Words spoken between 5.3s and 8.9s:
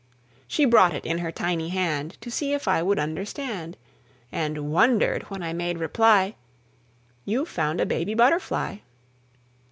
I made reply, "You've found a baby butterfly."